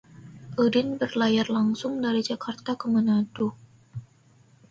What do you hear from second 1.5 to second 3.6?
langsung dari Jakarta ke Manado